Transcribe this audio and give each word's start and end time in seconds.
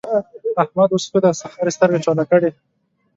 احمد 0.63 0.89
اوس 0.93 1.05
ښه 1.11 1.19
دی؛ 1.23 1.31
سهار 1.41 1.65
يې 1.67 1.73
سترګې 1.77 1.99
چوله 2.05 2.23
کړې. 2.31 2.49